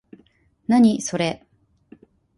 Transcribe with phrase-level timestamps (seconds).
[0.65, 1.45] 何、それ？